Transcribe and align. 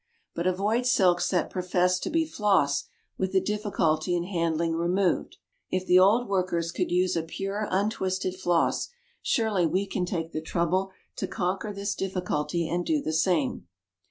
But 0.33 0.47
avoid 0.47 0.87
silks 0.87 1.29
that 1.29 1.51
profess 1.51 1.99
to 1.99 2.09
be 2.09 2.25
floss 2.25 2.85
with 3.19 3.33
the 3.33 3.39
difficulty 3.39 4.15
in 4.15 4.23
handling 4.23 4.73
removed. 4.73 5.37
If 5.69 5.85
the 5.85 5.99
old 5.99 6.27
workers 6.27 6.71
could 6.71 6.89
use 6.89 7.15
a 7.15 7.21
pure 7.21 7.67
untwisted 7.69 8.35
floss, 8.35 8.89
surely 9.21 9.67
we 9.67 9.85
can 9.85 10.07
take 10.07 10.31
the 10.31 10.41
trouble 10.41 10.91
to 11.17 11.27
conquer 11.27 11.71
this 11.71 11.93
difficulty 11.93 12.67
and 12.67 12.83
do 12.83 12.99
the 12.99 13.13
same. 13.13 13.67